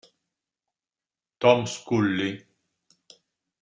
[1.41, 2.33] Tom Scully